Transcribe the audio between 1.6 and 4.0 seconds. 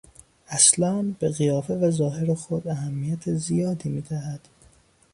و ظاهر خود اهمیت زیادی